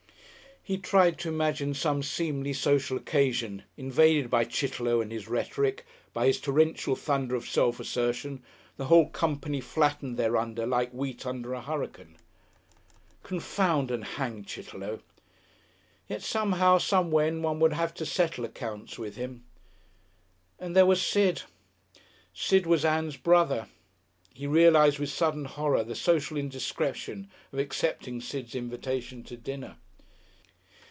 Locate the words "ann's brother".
22.85-23.67